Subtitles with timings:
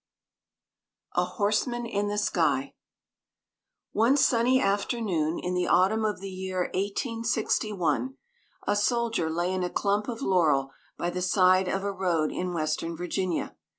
[1.13, 2.73] A HORSEMAN IN THE SKY
[3.91, 8.17] One sunny afternoon in the autumn of the year 1861,
[8.65, 12.51] a soldier lay in a clump of laurel by the side of a road in
[12.51, 13.55] Western Virginia.